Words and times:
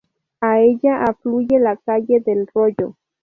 A 0.41 0.59
ella 0.61 1.03
afluye 1.03 1.59
la 1.59 1.77
calle 1.77 2.21
del 2.21 2.47
Rollo. 2.55 2.95